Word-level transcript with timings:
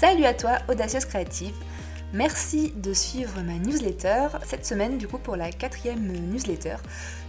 Salut 0.00 0.24
à 0.24 0.32
toi, 0.32 0.52
audacieuse 0.70 1.04
créative. 1.04 1.52
Merci 2.14 2.72
de 2.74 2.94
suivre 2.94 3.38
ma 3.42 3.52
newsletter. 3.58 4.28
Cette 4.46 4.64
semaine, 4.64 4.96
du 4.96 5.06
coup, 5.06 5.18
pour 5.18 5.36
la 5.36 5.52
quatrième 5.52 6.10
newsletter, 6.32 6.76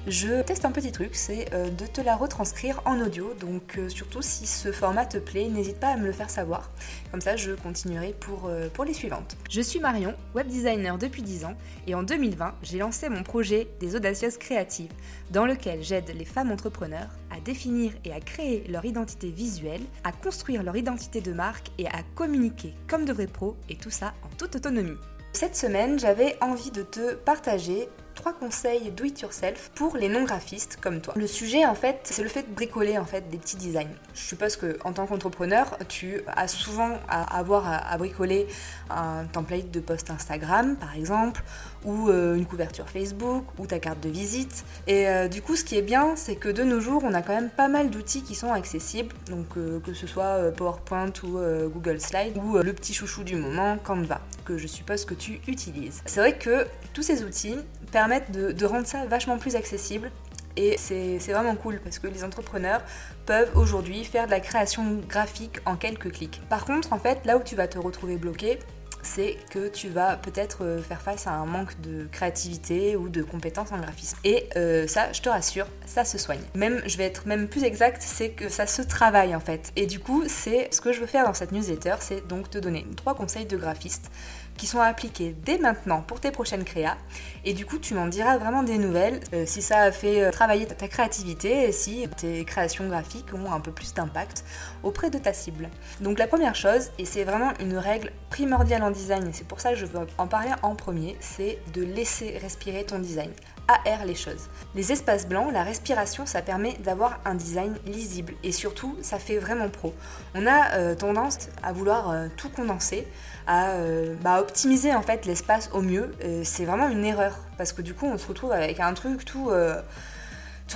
je 0.08 0.42
teste 0.42 0.66
un 0.66 0.72
petit 0.72 0.92
truc, 0.92 1.16
c'est 1.16 1.54
euh, 1.54 1.70
de 1.70 1.86
te 1.86 2.02
la 2.02 2.16
retranscrire 2.16 2.82
en 2.86 3.00
audio. 3.02 3.36
Donc, 3.40 3.78
euh, 3.78 3.88
surtout 3.88 4.24
si 4.24 4.48
ce 4.48 4.72
format 4.72 5.06
te 5.06 5.20
plaît, 5.20 5.48
n'hésite 5.48 5.80
pas 5.80 5.90
à 5.90 5.98
me 5.98 6.06
le 6.06 6.12
faire 6.12 6.32
savoir. 6.32 6.72
Comme 7.12 7.22
ça, 7.22 7.36
je 7.36 7.52
continuerai 7.52 8.16
pour, 8.20 8.48
euh, 8.48 8.68
pour 8.70 8.84
les 8.84 8.94
suivantes. 8.94 9.38
Je 9.50 9.62
suis 9.62 9.80
Marion, 9.80 10.16
web 10.34 10.48
designer 10.48 10.98
depuis 10.98 11.22
10 11.22 11.46
ans, 11.46 11.56
et 11.86 11.94
en 11.94 12.02
2020, 12.02 12.56
j'ai 12.64 12.80
lancé 12.80 13.10
mon 13.10 13.22
projet 13.22 13.68
des 13.80 13.96
Audacieuses 13.96 14.38
Créatives, 14.38 14.92
dans 15.30 15.46
lequel 15.46 15.84
j'aide 15.84 16.12
les 16.18 16.26
femmes 16.26 16.52
entrepreneurs 16.52 17.10
à 17.30 17.40
définir 17.40 17.92
et 18.04 18.12
à 18.12 18.20
créer 18.20 18.66
leur 18.70 18.86
identité 18.86 19.30
visuelle, 19.30 19.82
à 20.04 20.12
construire 20.12 20.64
leur 20.64 20.76
identité 20.76 21.22
de 21.22 21.32
marque 21.32 21.68
et 21.78 21.86
à 21.88 22.02
communiquer 22.16 22.74
comme 22.88 23.06
de 23.06 23.14
vrais 23.14 23.28
pros, 23.28 23.56
et 23.70 23.76
tout 23.76 23.92
ça 23.92 24.16
en 24.24 24.36
toute 24.36 24.56
autonomie. 24.56 24.98
Cette 25.34 25.56
semaine, 25.56 25.98
j'avais 25.98 26.38
envie 26.42 26.72
de 26.72 26.82
te 26.82 27.14
partager 27.14 27.88
trois 28.22 28.34
conseils 28.34 28.92
do 28.92 29.04
it 29.04 29.20
yourself 29.20 29.72
pour 29.74 29.98
les 29.98 30.08
non 30.08 30.24
graphistes 30.24 30.78
comme 30.80 31.02
toi. 31.02 31.16
Le 31.18 31.26
sujet 31.26 31.66
en 31.66 31.74
fait, 31.74 32.02
c'est 32.04 32.22
le 32.22 32.30
fait 32.30 32.44
de 32.44 32.54
bricoler 32.54 33.00
en 33.00 33.06
fait 33.06 33.28
des 33.32 33.38
petits 33.38 33.58
designs. 33.58 33.96
Je 34.14 34.22
suppose 34.22 34.58
que 34.58 34.78
en 34.86 34.94
tant 34.94 35.08
qu'entrepreneur, 35.08 35.76
tu 35.88 36.22
as 36.28 36.48
souvent 36.48 37.00
à 37.10 37.40
avoir 37.40 37.66
à, 37.68 37.98
bricoler 37.98 38.46
un 38.92 39.26
template 39.26 39.72
de 39.72 39.80
post 39.80 40.12
Instagram 40.12 40.76
par 40.76 40.96
exemple 40.96 41.42
ou 41.84 42.10
euh, 42.10 42.36
une 42.36 42.46
couverture 42.46 42.88
Facebook 42.88 43.44
ou 43.58 43.66
ta 43.66 43.80
carte 43.80 44.02
de 44.02 44.10
visite. 44.10 44.66
Et 44.86 45.08
euh, 45.08 45.28
du 45.28 45.42
coup, 45.42 45.56
ce 45.56 45.64
qui 45.64 45.76
est 45.76 45.82
bien, 45.82 46.16
c'est 46.16 46.36
que 46.36 46.50
de 46.50 46.62
nos 46.62 46.80
jours, 46.80 47.02
on 47.04 47.16
a 47.16 47.24
quand 47.24 47.34
même 47.34 47.50
pas 47.50 47.70
mal 47.70 47.90
d'outils 47.90 48.22
qui 48.22 48.36
sont 48.36 48.54
accessibles, 48.54 49.16
donc 49.32 49.58
euh, 49.58 49.80
que 49.80 49.96
ce 49.96 50.06
soit 50.06 50.52
PowerPoint 50.56 51.14
ou 51.24 51.40
Google 51.74 52.00
Slide 52.00 52.38
ou 52.38 52.60
le 52.60 52.74
petit 52.74 52.94
chouchou 52.94 53.24
du 53.24 53.36
moment, 53.36 53.80
Canva, 53.84 54.22
je 54.58 54.68
suppose 54.68 55.06
que 55.06 55.14
tu 55.14 55.42
utilises. 55.48 56.02
C'est 56.06 56.20
vrai 56.20 56.38
que 56.38 56.68
tous 56.94 57.04
ces 57.04 57.24
outils 57.24 57.58
permettent 57.92 58.32
de, 58.32 58.66
rendre 58.66 58.88
ça 58.88 59.06
vachement 59.06 59.38
plus 59.38 59.56
accessible 59.56 60.12
et 60.58 60.76
c'est 60.78 61.18
vraiment 61.32 61.56
cool 61.56 61.80
parce 61.84 62.00
que 62.00 62.08
les 62.08 62.24
entrepreneurs 62.24 62.84
peuvent 63.26 63.52
aujourd'hui 63.56 64.04
faire 64.04 64.26
de 64.26 64.32
la 64.32 64.40
création 64.40 65.02
graphique 65.08 65.60
en 65.66 65.76
quelques 65.76 66.12
clics. 66.12 66.42
Par 66.50 66.66
contre, 66.66 66.94
en 66.94 67.00
fait, 67.00 67.26
là 67.26 67.38
où 67.38 67.44
tu 67.44 67.56
vas 67.56 67.68
te 67.68 67.78
retrouver 67.78 68.18
bloqué, 68.18 68.60
c'est 69.04 69.38
que 69.50 69.68
tu 69.68 69.90
vas 69.90 70.18
peut-être 70.18 70.64
euh, 70.64 70.82
faire 70.82 71.02
face 71.02 71.28
à 71.28 71.32
un 71.32 71.46
manque 71.46 71.80
de 71.82 72.08
créativité 72.12 72.96
ou 72.96 73.10
de 73.10 73.24
compétences 73.24 73.72
en 73.72 73.80
graphisme. 73.80 74.18
Et 74.24 74.48
euh, 74.56 74.88
ça, 74.88 75.12
je 75.12 75.22
te 75.22 75.30
rassure, 75.30 75.68
ça 75.86 76.06
se 76.06 76.18
soigne. 76.18 76.42
Même, 76.56 76.82
je 76.86 76.98
vais 76.98 77.06
être 77.06 77.28
même 77.28 77.48
plus 77.48 77.64
exact, 77.64 78.02
c'est 78.02 78.30
que 78.30 78.50
ça 78.50 78.68
se 78.68 78.82
travaille 78.82 79.36
en 79.36 79.40
fait. 79.40 79.72
Et 79.76 79.86
du 79.86 80.00
coup, 80.00 80.24
c'est 80.28 80.74
ce 80.74 80.82
que 80.82 80.92
je 80.94 81.00
veux 81.00 81.08
faire 81.08 81.26
dans 81.26 81.34
cette 81.34 81.52
newsletter, 81.52 81.96
c'est 82.00 82.28
donc 82.28 82.50
te 82.50 82.58
donner 82.58 82.86
trois 82.96 83.16
conseils 83.16 83.46
de 83.46 83.58
graphiste 83.58 84.12
qui 84.58 84.68
sont 84.68 84.80
appliqués 84.80 85.36
dès 85.44 85.58
maintenant 85.58 86.02
pour 86.02 86.20
tes 86.20 86.30
prochaines 86.30 86.66
créas. 86.66 86.98
Et 87.46 87.54
du 87.54 87.66
coup, 87.66 87.80
tu 87.80 87.96
m'en 87.96 88.06
diras 88.06 88.38
vraiment 88.38 88.64
des 88.64 88.78
nouvelles, 88.78 89.20
euh, 89.34 89.46
si 89.48 89.62
ça 89.62 89.80
a 89.80 89.92
fait 89.92 90.30
travailler 90.32 90.68
ta 90.68 90.88
créativité 90.88 91.64
et 91.68 91.72
si 91.72 92.08
tes 92.18 92.46
créations 92.46 92.88
graphiques 92.88 93.34
ont 93.34 93.52
un 93.52 93.60
peu 93.60 93.72
plus 93.72 93.94
d'impact 93.94 94.44
auprès 94.84 95.10
de 95.10 95.18
ta 95.18 95.34
cible. 95.34 95.70
Donc 96.00 96.20
la 96.20 96.28
première 96.28 96.56
chose, 96.56 96.92
et 97.00 97.06
c'est 97.06 97.24
vraiment 97.24 97.54
une 97.60 97.78
règle 97.78 98.12
primordiale 98.30 98.84
en 98.84 98.91
design, 98.92 99.28
et 99.28 99.34
c'est 99.34 99.48
pour 99.48 99.60
ça 99.60 99.72
que 99.72 99.76
je 99.78 99.86
veux 99.86 100.00
en 100.18 100.28
parler 100.28 100.52
en 100.62 100.76
premier, 100.76 101.18
c'est 101.20 101.60
de 101.74 101.84
laisser 101.84 102.38
respirer 102.38 102.84
ton 102.84 103.00
design. 103.00 103.32
AR 103.68 104.06
les 104.06 104.16
choses. 104.16 104.50
Les 104.76 104.92
espaces 104.92 105.28
blancs, 105.28 105.52
la 105.52 105.64
respiration, 105.64 106.26
ça 106.26 106.42
permet 106.42 106.74
d'avoir 106.80 107.20
un 107.26 107.36
design 107.36 107.76
lisible 107.86 108.34
et 108.44 108.52
surtout, 108.52 108.98
ça 109.02 109.20
fait 109.20 109.38
vraiment 109.38 109.70
pro. 109.70 109.94
On 110.36 110.46
a 110.46 110.74
euh, 110.74 110.96
tendance 110.96 111.50
à 111.64 111.74
vouloir 111.74 112.10
euh, 112.10 112.28
tout 112.38 112.50
condenser, 112.50 113.08
à 113.48 113.72
euh, 113.72 114.16
bah, 114.22 114.42
optimiser 114.42 114.94
en 114.94 115.02
fait 115.02 115.26
l'espace 115.26 115.70
au 115.74 115.82
mieux. 115.82 116.14
c'est 116.44 116.66
vraiment 116.66 116.90
une 116.90 117.06
erreur 117.06 117.38
parce 117.58 117.74
que 117.74 117.82
du 117.82 117.94
coup, 117.94 118.06
on 118.06 118.18
se 118.18 118.28
retrouve 118.28 118.52
avec 118.52 118.80
un 118.80 118.94
truc 118.94 119.26
tout 119.26 119.50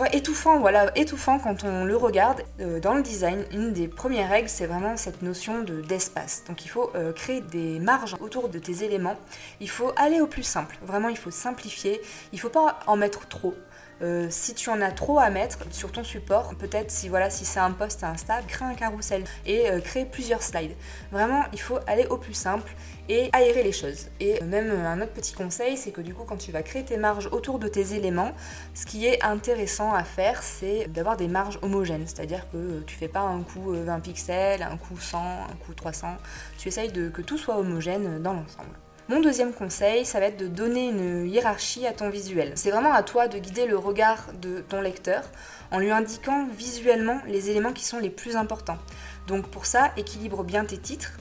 étouffant, 0.03 0.59
voilà, 0.59 0.91
étouffant 0.97 1.39
quand 1.39 1.63
on 1.63 1.85
le 1.85 1.95
regarde. 1.95 2.44
Euh, 2.59 2.79
dans 2.81 2.95
le 2.95 3.01
design, 3.01 3.45
une 3.51 3.72
des 3.72 3.88
premières 3.88 4.29
règles, 4.29 4.50
c'est 4.50 4.66
vraiment 4.66 4.97
cette 4.97 5.22
notion 5.22 5.63
de 5.63 5.79
d'espace. 5.81 6.44
Donc 6.47 6.66
il 6.66 6.67
faut 6.67 6.91
euh, 6.95 7.13
créer 7.13 7.39
des 7.39 7.79
marges 7.79 8.17
autour 8.19 8.50
de 8.50 8.59
tes 8.59 8.83
éléments. 8.83 9.16
Il 9.61 9.69
faut 9.69 9.94
aller 9.95 10.19
au 10.19 10.28
plus 10.28 10.44
simple. 10.44 10.78
Vraiment, 10.85 11.07
il 11.07 11.17
faut 11.17 11.31
simplifier. 11.31 12.01
Il 12.33 12.39
faut 12.39 12.50
pas 12.50 12.79
en 12.88 12.97
mettre 12.97 13.28
trop. 13.28 13.56
Euh, 14.01 14.28
si 14.29 14.53
tu 14.53 14.69
en 14.69 14.81
as 14.81 14.91
trop 14.91 15.19
à 15.19 15.29
mettre 15.29 15.59
sur 15.72 15.91
ton 15.91 16.03
support, 16.03 16.56
peut-être 16.56 16.91
si 16.91 17.07
voilà 17.07 17.29
si 17.29 17.45
c'est 17.45 17.59
un 17.59 17.72
post 17.72 18.03
à 18.03 18.09
Insta, 18.09 18.41
crée 18.41 18.66
un 18.66 18.73
carrousel 18.73 19.23
et 19.45 19.69
euh, 19.69 19.79
crée 19.79 20.06
plusieurs 20.06 20.41
slides. 20.41 20.75
Vraiment, 21.11 21.44
il 21.53 21.59
faut 21.59 21.79
aller 21.88 22.06
au 22.07 22.17
plus 22.17 22.33
simple 22.33 22.73
et 23.07 23.29
aérer 23.31 23.63
les 23.63 23.72
choses. 23.72 24.07
Et 24.19 24.41
même 24.44 24.72
un 24.72 25.01
autre 25.01 25.13
petit 25.13 25.33
conseil, 25.33 25.78
c'est 25.78 25.91
que 25.91 26.01
du 26.01 26.13
coup, 26.13 26.23
quand 26.25 26.38
tu 26.38 26.51
vas 26.51 26.63
créer 26.63 26.83
tes 26.83 26.97
marges 26.97 27.29
autour 27.31 27.59
de 27.59 27.67
tes 27.67 27.94
éléments, 27.94 28.33
ce 28.73 28.85
qui 28.85 29.06
est 29.06 29.23
intéressant 29.23 29.94
à 29.94 30.03
faire, 30.03 30.44
c'est 30.44 30.88
d'avoir 30.88 31.16
des 31.16 31.27
marges 31.27 31.59
homogènes. 31.62 32.06
C'est-à-dire 32.06 32.50
que 32.51 32.81
tu 32.81 32.95
fais 32.95 33.07
pas 33.07 33.22
un 33.22 33.44
coup 33.44 33.72
20 33.72 34.00
pixels, 34.01 34.63
un 34.63 34.77
coup 34.77 35.00
100, 35.00 35.17
un 35.19 35.66
coup 35.66 35.73
300. 35.73 36.17
Tu 36.57 36.67
essayes 36.67 36.91
de 36.91 37.09
que 37.09 37.22
tout 37.22 37.38
soit 37.38 37.57
homogène 37.57 38.22
dans 38.22 38.33
l'ensemble. 38.33 38.75
Mon 39.08 39.20
deuxième 39.20 39.54
conseil, 39.54 40.04
ça 40.04 40.20
va 40.20 40.26
être 40.26 40.38
de 40.40 40.48
donner 40.48 40.90
une 40.90 41.28
hiérarchie 41.28 41.86
à 41.86 41.94
ton 41.94 42.10
visuel. 42.10 42.54
C'est 42.56 42.72
vraiment 42.72 42.92
à 42.92 43.04
toi 43.04 43.28
de 43.28 43.38
guider 43.38 43.68
le 43.68 43.78
regard 43.78 44.34
de 44.42 44.62
ton 44.62 44.82
lecteur 44.82 45.22
en 45.70 45.78
lui 45.78 45.92
indiquant 45.92 46.48
visuellement 46.58 47.22
les 47.28 47.52
éléments 47.52 47.72
qui 47.72 47.86
sont 47.86 48.00
les 48.00 48.10
plus 48.10 48.36
importants. 48.36 48.80
Donc 49.28 49.48
pour 49.48 49.68
ça, 49.68 49.92
équilibre 49.96 50.44
bien 50.44 50.66
tes 50.66 50.80
titres. 50.80 51.12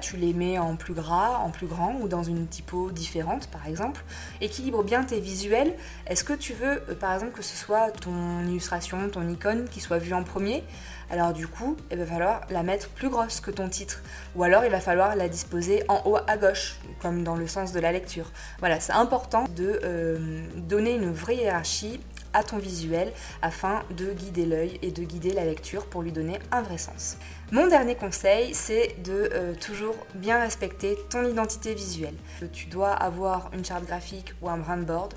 Tu 0.00 0.16
les 0.16 0.32
mets 0.32 0.58
en 0.58 0.76
plus 0.76 0.92
gras, 0.92 1.38
en 1.38 1.50
plus 1.50 1.66
grand 1.66 1.94
ou 2.00 2.08
dans 2.08 2.22
une 2.22 2.46
typo 2.46 2.90
différente 2.90 3.48
par 3.48 3.66
exemple. 3.66 4.02
Équilibre 4.40 4.82
bien 4.82 5.04
tes 5.04 5.20
visuels. 5.20 5.74
Est-ce 6.06 6.24
que 6.24 6.32
tu 6.32 6.52
veux 6.52 6.82
euh, 6.88 6.94
par 6.94 7.14
exemple 7.14 7.32
que 7.32 7.42
ce 7.42 7.56
soit 7.56 7.90
ton 7.90 8.40
illustration, 8.46 9.08
ton 9.08 9.28
icône 9.28 9.68
qui 9.68 9.80
soit 9.80 9.98
vue 9.98 10.14
en 10.14 10.24
premier? 10.24 10.64
Alors 11.10 11.32
du 11.32 11.46
coup, 11.46 11.76
il 11.90 11.98
va 11.98 12.06
falloir 12.06 12.40
la 12.50 12.62
mettre 12.62 12.88
plus 12.88 13.08
grosse 13.08 13.40
que 13.40 13.50
ton 13.50 13.68
titre. 13.68 14.02
Ou 14.34 14.42
alors 14.42 14.64
il 14.64 14.70
va 14.70 14.80
falloir 14.80 15.14
la 15.16 15.28
disposer 15.28 15.84
en 15.88 16.02
haut 16.06 16.18
à 16.26 16.36
gauche, 16.36 16.76
comme 17.00 17.22
dans 17.22 17.36
le 17.36 17.46
sens 17.46 17.72
de 17.72 17.80
la 17.80 17.92
lecture. 17.92 18.30
Voilà, 18.58 18.80
c'est 18.80 18.92
important 18.92 19.44
de 19.56 19.80
euh, 19.84 20.44
donner 20.56 20.94
une 20.94 21.12
vraie 21.12 21.36
hiérarchie 21.36 22.00
à 22.34 22.42
ton 22.42 22.58
visuel 22.58 23.12
afin 23.40 23.82
de 23.96 24.12
guider 24.12 24.44
l'œil 24.44 24.78
et 24.82 24.90
de 24.90 25.02
guider 25.02 25.32
la 25.32 25.44
lecture 25.44 25.86
pour 25.86 26.02
lui 26.02 26.12
donner 26.12 26.38
un 26.50 26.62
vrai 26.62 26.76
sens. 26.76 27.16
Mon 27.52 27.68
dernier 27.68 27.94
conseil, 27.94 28.54
c'est 28.54 28.96
de 29.02 29.30
euh, 29.32 29.54
toujours 29.54 29.94
bien 30.14 30.40
respecter 30.40 30.98
ton 31.08 31.24
identité 31.24 31.74
visuelle. 31.74 32.16
Tu 32.52 32.66
dois 32.66 32.92
avoir 32.92 33.50
une 33.54 33.64
charte 33.64 33.86
graphique 33.86 34.34
ou 34.42 34.48
un 34.48 34.58
brand 34.58 34.84
board 34.84 35.14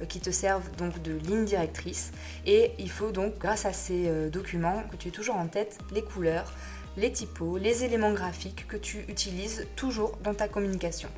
euh, 0.00 0.04
qui 0.06 0.20
te 0.20 0.30
servent 0.30 0.70
donc 0.78 1.02
de 1.02 1.12
ligne 1.12 1.44
directrice 1.44 2.12
et 2.46 2.72
il 2.78 2.90
faut 2.90 3.10
donc 3.10 3.38
grâce 3.38 3.66
à 3.66 3.72
ces 3.72 4.06
euh, 4.06 4.30
documents 4.30 4.84
que 4.90 4.96
tu 4.96 5.08
aies 5.08 5.12
toujours 5.12 5.36
en 5.36 5.48
tête 5.48 5.78
les 5.92 6.02
couleurs, 6.02 6.52
les 6.96 7.12
typos, 7.12 7.58
les 7.58 7.84
éléments 7.84 8.12
graphiques 8.12 8.66
que 8.68 8.76
tu 8.76 9.04
utilises 9.08 9.66
toujours 9.74 10.16
dans 10.22 10.34
ta 10.34 10.48
communication. 10.48 11.08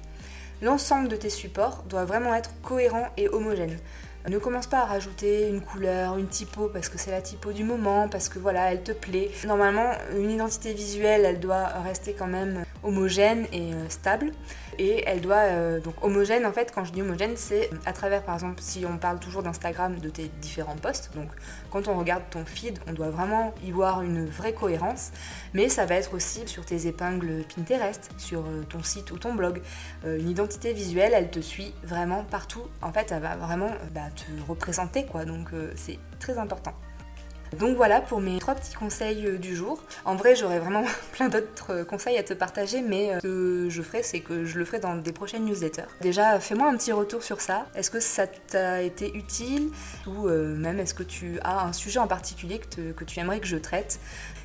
L'ensemble 0.62 1.08
de 1.08 1.16
tes 1.16 1.30
supports 1.30 1.82
doit 1.88 2.04
vraiment 2.04 2.34
être 2.34 2.50
cohérent 2.62 3.08
et 3.16 3.28
homogène. 3.28 3.76
Ne 4.28 4.38
commence 4.38 4.68
pas 4.68 4.80
à 4.80 4.84
rajouter 4.84 5.48
une 5.48 5.60
couleur, 5.60 6.16
une 6.16 6.28
typo 6.28 6.68
parce 6.68 6.88
que 6.88 6.96
c'est 6.96 7.10
la 7.10 7.20
typo 7.20 7.52
du 7.52 7.64
moment, 7.64 8.08
parce 8.08 8.28
que 8.28 8.38
voilà, 8.38 8.72
elle 8.72 8.82
te 8.82 8.92
plaît. 8.92 9.30
Normalement, 9.46 9.90
une 10.16 10.30
identité 10.30 10.72
visuelle, 10.72 11.24
elle 11.24 11.40
doit 11.40 11.66
rester 11.84 12.12
quand 12.12 12.28
même 12.28 12.64
homogène 12.82 13.46
et 13.52 13.72
euh, 13.72 13.88
stable. 13.88 14.32
Et 14.78 15.04
elle 15.06 15.20
doit, 15.20 15.36
euh, 15.36 15.80
donc 15.80 15.94
homogène, 16.02 16.46
en 16.46 16.52
fait, 16.52 16.72
quand 16.74 16.84
je 16.84 16.92
dis 16.92 17.02
homogène, 17.02 17.36
c'est 17.36 17.68
à 17.84 17.92
travers, 17.92 18.22
par 18.22 18.34
exemple, 18.34 18.60
si 18.60 18.84
on 18.86 18.96
parle 18.96 19.18
toujours 19.18 19.42
d'Instagram, 19.42 19.98
de 19.98 20.08
tes 20.08 20.30
différents 20.40 20.76
posts. 20.76 21.10
Donc, 21.14 21.28
quand 21.70 21.88
on 21.88 21.98
regarde 21.98 22.22
ton 22.30 22.44
feed, 22.44 22.78
on 22.88 22.92
doit 22.92 23.10
vraiment 23.10 23.54
y 23.62 23.70
voir 23.70 24.02
une 24.02 24.24
vraie 24.26 24.54
cohérence. 24.54 25.10
Mais 25.52 25.68
ça 25.68 25.84
va 25.84 25.96
être 25.96 26.14
aussi 26.14 26.46
sur 26.46 26.64
tes 26.64 26.86
épingles 26.86 27.44
Pinterest, 27.54 28.10
sur 28.16 28.40
euh, 28.40 28.64
ton 28.68 28.82
site 28.82 29.10
ou 29.10 29.18
ton 29.18 29.34
blog. 29.34 29.62
une 30.04 30.28
identité 30.28 30.72
visuelle, 30.72 31.12
elle 31.14 31.30
te 31.30 31.40
suit 31.40 31.74
vraiment 31.82 32.24
partout. 32.24 32.62
En 32.80 32.92
fait, 32.92 33.12
elle 33.12 33.22
va 33.22 33.36
vraiment 33.36 33.70
bah, 33.94 34.08
te 34.14 34.50
représenter, 34.50 35.04
quoi. 35.06 35.24
Donc, 35.24 35.50
c'est 35.76 35.98
très 36.18 36.38
important. 36.38 36.74
Donc 37.58 37.76
voilà 37.76 38.00
pour 38.00 38.20
mes 38.20 38.38
trois 38.38 38.54
petits 38.54 38.74
conseils 38.74 39.26
euh, 39.26 39.38
du 39.38 39.54
jour. 39.54 39.82
En 40.04 40.16
vrai, 40.16 40.34
j'aurais 40.34 40.58
vraiment 40.58 40.84
plein 41.12 41.28
d'autres 41.28 41.72
euh, 41.72 41.84
conseils 41.84 42.16
à 42.16 42.22
te 42.22 42.34
partager, 42.34 42.80
mais 42.80 43.12
euh, 43.12 43.16
ce 43.16 43.22
que 43.22 43.66
je 43.70 43.82
ferai, 43.82 44.02
c'est 44.02 44.20
que 44.20 44.44
je 44.44 44.58
le 44.58 44.64
ferai 44.64 44.78
dans 44.78 44.96
des 44.96 45.12
prochaines 45.12 45.44
newsletters. 45.44 45.88
Déjà, 46.00 46.40
fais-moi 46.40 46.68
un 46.68 46.76
petit 46.76 46.92
retour 46.92 47.22
sur 47.22 47.40
ça. 47.40 47.66
Est-ce 47.74 47.90
que 47.90 48.00
ça 48.00 48.26
t'a 48.26 48.82
été 48.82 49.14
utile? 49.14 49.70
Ou 50.06 50.28
même 50.28 50.80
est-ce 50.80 50.94
que 50.94 51.02
tu 51.02 51.38
as 51.42 51.64
un 51.64 51.72
sujet 51.72 51.98
en 51.98 52.06
particulier 52.06 52.58
que, 52.58 53.04
tu 53.04 53.20
aimerais 53.20 53.40
que 53.40 53.46
je 53.46 53.56
traite? 53.56 54.00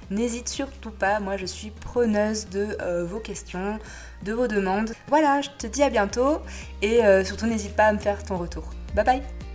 N'hésite 0.09 0.47
surtout 0.47 0.91
pas, 0.91 1.19
moi 1.19 1.37
je 1.37 1.45
suis 1.45 1.71
preneuse 1.71 2.47
de 2.49 2.77
vos 3.03 3.19
questions, 3.19 3.79
de 4.23 4.33
vos 4.33 4.47
demandes. 4.47 4.91
Voilà, 5.07 5.41
je 5.41 5.49
te 5.57 5.67
dis 5.67 5.83
à 5.83 5.89
bientôt 5.89 6.39
et 6.81 7.01
surtout 7.23 7.47
n'hésite 7.47 7.75
pas 7.75 7.85
à 7.85 7.93
me 7.93 7.99
faire 7.99 8.23
ton 8.23 8.37
retour. 8.37 8.69
Bye 8.95 9.05
bye 9.05 9.46